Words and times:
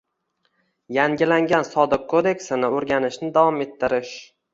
Yangilangan 0.95 1.67
Soliq 1.67 2.07
kodeksini 2.13 2.71
o'rganishni 2.79 3.31
davom 3.37 3.61
ettirish 3.67 4.17